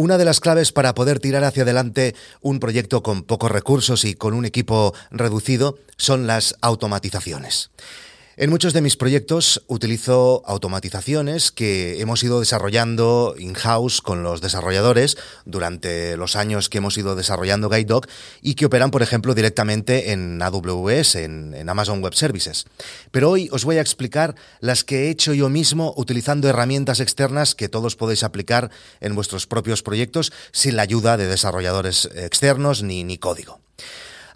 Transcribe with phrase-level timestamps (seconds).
[0.00, 4.14] Una de las claves para poder tirar hacia adelante un proyecto con pocos recursos y
[4.14, 7.72] con un equipo reducido son las automatizaciones.
[8.40, 15.16] En muchos de mis proyectos utilizo automatizaciones que hemos ido desarrollando in-house con los desarrolladores
[15.44, 18.06] durante los años que hemos ido desarrollando GuideDog
[18.40, 22.66] y que operan, por ejemplo, directamente en AWS, en, en, Amazon Web Services.
[23.10, 27.56] Pero hoy os voy a explicar las que he hecho yo mismo utilizando herramientas externas
[27.56, 33.02] que todos podéis aplicar en vuestros propios proyectos sin la ayuda de desarrolladores externos ni,
[33.02, 33.58] ni código.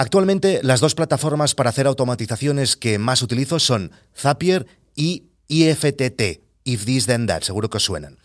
[0.00, 6.86] Actualmente las dos plataformas para hacer automatizaciones que más utilizo son Zapier y IFTT, If
[6.86, 8.16] This Then That, seguro que os suenan.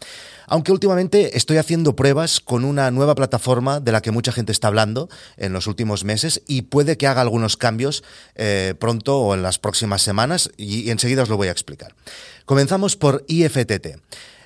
[0.47, 4.69] Aunque últimamente estoy haciendo pruebas con una nueva plataforma de la que mucha gente está
[4.69, 8.05] hablando en los últimos meses y puede que haga algunos cambios
[8.35, 11.93] eh, pronto o en las próximas semanas y, y enseguida os lo voy a explicar.
[12.45, 13.97] Comenzamos por IFTT.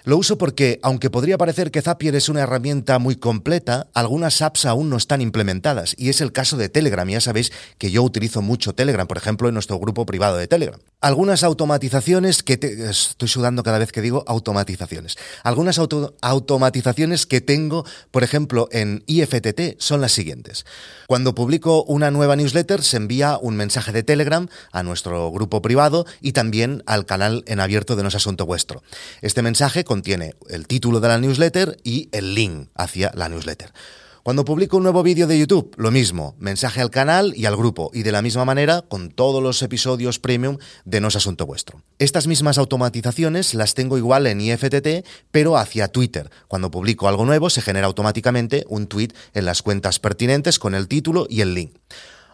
[0.04, 4.66] Lo uso porque, aunque podría parecer que Zapier es una herramienta muy completa, algunas apps
[4.66, 7.08] aún no están implementadas, y es el caso de Telegram.
[7.08, 10.80] Ya sabéis que yo utilizo mucho Telegram, por ejemplo, en nuestro grupo privado de Telegram.
[11.02, 15.18] Algunas automatizaciones que estoy sudando cada vez que digo automatizaciones.
[15.44, 16.16] Algunas auto...
[16.22, 20.66] automatizaciones que tengo, por ejemplo, en IFTT son las siguientes.
[21.08, 26.06] Cuando publico una nueva newsletter se envía un mensaje de Telegram a nuestro grupo privado
[26.22, 28.84] y también al canal en abierto de No es Asunto Vuestro.
[29.22, 33.74] Este mensaje contiene el título de la newsletter y el link hacia la newsletter.
[34.22, 37.90] Cuando publico un nuevo vídeo de YouTube, lo mismo, mensaje al canal y al grupo,
[37.92, 41.82] y de la misma manera con todos los episodios premium de No es Asunto Vuestro.
[41.98, 46.30] Estas mismas automatizaciones las tengo igual en IFTT, pero hacia Twitter.
[46.48, 50.88] Cuando publico algo nuevo, se genera automáticamente un tweet en las cuentas pertinentes con el
[50.88, 51.74] título y el link.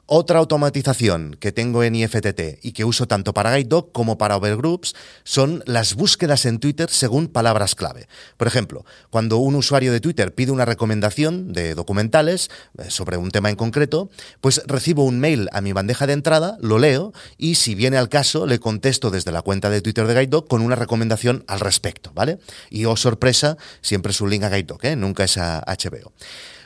[0.08, 4.94] Otra automatización que tengo en IFTT y que uso tanto para GuideDog como para Overgroups
[5.24, 8.08] son las búsquedas en Twitter según palabras clave.
[8.38, 13.32] Por ejemplo, cuando un usuario de Twitter pide una recomendación de documentales eh, sobre un
[13.32, 17.56] tema en concreto, pues recibo un mail a mi bandeja de entrada, lo leo y
[17.56, 20.76] si viene al caso le contesto desde la cuenta de Twitter de GuideDog con una
[20.76, 22.38] recomendación al respecto, ¿vale?
[22.70, 24.96] Y oh sorpresa, siempre es un link a GuideDog, ¿eh?
[24.96, 26.14] nunca es a HBO.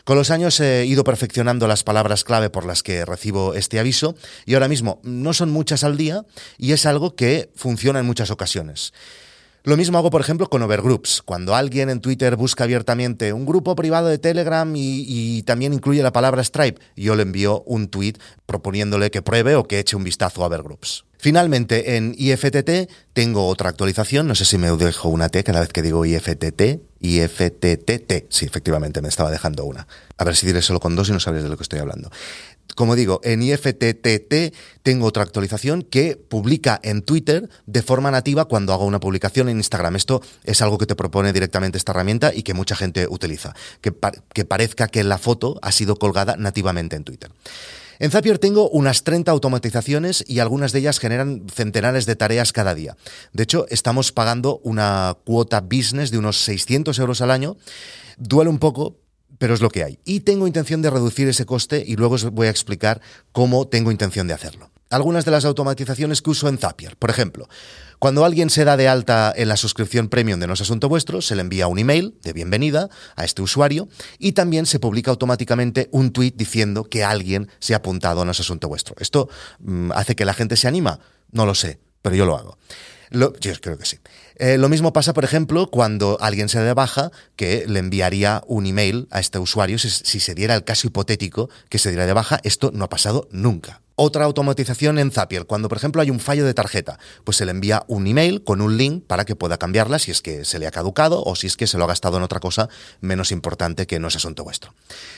[0.10, 4.16] Con los años he ido perfeccionando las palabras clave por las que recibo este aviso
[4.44, 6.26] y ahora mismo no son muchas al día
[6.58, 8.92] y es algo que funciona en muchas ocasiones.
[9.70, 11.22] Lo mismo hago, por ejemplo, con Overgroups.
[11.24, 16.12] Cuando alguien en Twitter busca abiertamente un grupo privado de Telegram y, también incluye la
[16.12, 18.14] palabra Stripe, yo le envío un tweet
[18.48, 21.06] proponiéndole que pruebe o que eche un vistazo a Overgroups.
[21.20, 25.70] Finalmente, en IFTT tengo otra actualización, no sé si me dejo una T cada vez
[25.70, 29.86] que digo IFTT, IFTTT, sí, efectivamente, me estaba dejando una.
[30.18, 32.10] A ver si diré solo con dos y no sabréis de lo que estoy hablando.
[32.76, 38.74] Como digo, en IFTTT tengo otra actualización que publica en Twitter de forma nativa cuando
[38.74, 39.96] hago una publicación en Instagram.
[39.96, 43.54] Esto es algo que te propone directamente esta herramienta y que mucha gente utiliza.
[43.82, 47.32] Que, pa que parezca que la foto ha sido colgada nativamente en Twitter.
[48.00, 52.74] En Zapier tengo unas 30 automatizaciones y algunas de ellas generan centenares de tareas cada
[52.74, 52.96] día.
[53.34, 57.58] De hecho, estamos pagando una cuota business de unos 600 euros al año.
[58.18, 58.96] Duele un poco,
[59.40, 59.98] pero es lo que hay.
[60.06, 63.02] Y tengo intención de reducir ese coste y luego os voy a explicar
[63.32, 64.70] cómo tengo intención de hacerlo.
[64.92, 67.48] Algunas de las automatizaciones que uso en Zapier, por ejemplo,
[68.00, 71.22] cuando alguien se da de alta en la suscripción premium de No es Asunto Vuestro,
[71.22, 75.90] se le envía un email de bienvenida a este usuario y también se publica automáticamente
[75.92, 78.96] un tweet diciendo que alguien se ha apuntado a No es Asunto Vuestro.
[79.00, 79.30] ¿Esto
[79.60, 81.00] mmm, hace que la gente se anima?
[81.32, 82.58] No lo sé, pero yo lo hago.
[83.10, 83.98] Lo, yo creo que sí.
[84.36, 88.66] Eh, lo mismo pasa, por ejemplo, cuando alguien se da baja, que le enviaría un
[88.66, 92.14] email a este usuario si, si se diera el caso hipotético que se diera de
[92.14, 92.40] baja.
[92.44, 95.46] Esto no ha pasado nunca otra automatización en Zapier.
[95.46, 98.62] Cuando, por ejemplo, hay un fallo de tarjeta, pues se le envía un email con
[98.62, 101.48] un link para que pueda cambiarla si es que se le ha caducado o si
[101.48, 102.70] es que se lo ha gastado en otra cosa
[103.02, 104.74] menos importante que no es asunto vuestro.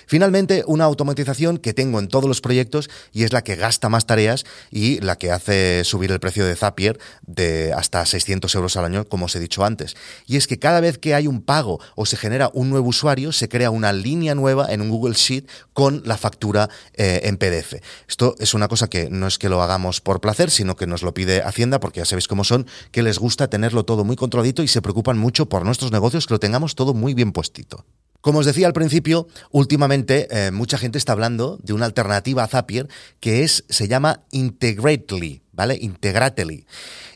[0.08, 4.08] Finalmente, una automatización que tengo en todos los proyectos y es la que gasta más
[4.08, 8.86] tareas y la que hace subir el precio de Zapier de hasta 600 euros al
[8.86, 9.96] año, como os he dicho antes.
[10.26, 13.32] Y es que cada vez que hay un pago o se genera un nuevo usuario,
[13.32, 17.76] se crea una línea nueva en un Google Sheet con la factura eh, en PDF.
[18.08, 21.04] Esto es una cosa que no es que lo hagamos por placer, sino que nos
[21.04, 24.64] lo pide Hacienda, porque ya sabéis cómo son, que les gusta tenerlo todo muy controladito
[24.64, 27.84] y se preocupan mucho por nuestros negocios, que lo tengamos todo muy bien puestito.
[28.22, 32.48] Como os decía al principio, últimamente eh, mucha gente está hablando de una alternativa a
[32.48, 32.88] Zapier
[33.20, 35.78] que es, se llama Integrately, ¿vale?
[35.82, 36.66] Integrately.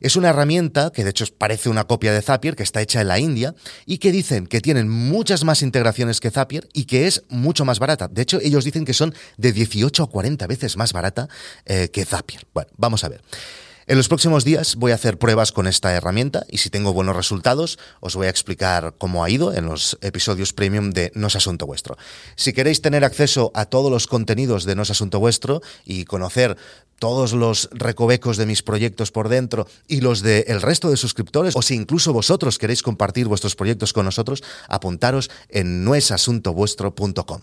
[0.01, 3.07] Es una herramienta que de hecho parece una copia de Zapier, que está hecha en
[3.07, 3.55] la India,
[3.85, 7.79] y que dicen que tienen muchas más integraciones que Zapier y que es mucho más
[7.79, 8.07] barata.
[8.07, 11.29] De hecho, ellos dicen que son de 18 a 40 veces más barata
[11.65, 12.45] eh, que Zapier.
[12.53, 13.21] Bueno, vamos a ver.
[13.87, 17.15] En los próximos días voy a hacer pruebas con esta herramienta y si tengo buenos
[17.15, 21.35] resultados os voy a explicar cómo ha ido en los episodios premium de No es
[21.35, 21.95] Asunto Vuestro.
[22.35, 26.57] Si queréis tener acceso a todos los contenidos de No es Asunto Vuestro y conocer
[26.97, 31.55] todos los recovecos de mis proyectos por dentro y los del el resto de suscriptores,
[31.55, 37.41] o si incluso vosotros queréis compartir vuestros proyectos con nosotros, apuntaros en noesasuntovuestro.com.